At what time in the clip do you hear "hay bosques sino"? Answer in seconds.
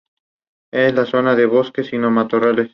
1.39-2.09